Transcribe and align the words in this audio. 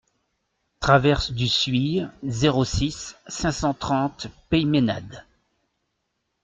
Traverse 0.79 1.31
du 1.31 1.47
Suye, 1.47 2.07
zéro 2.23 2.65
six, 2.65 3.15
cinq 3.27 3.51
cent 3.51 3.75
trente 3.75 4.29
Peymeinade 4.49 5.23